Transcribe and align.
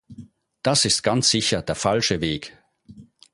Das 0.63 0.85
ist 0.85 1.03
ganz 1.03 1.29
sicher 1.29 1.61
der 1.61 1.75
falsche 1.75 2.21
Weg! 2.21 2.57